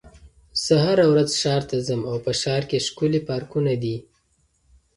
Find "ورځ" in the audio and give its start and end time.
1.11-1.29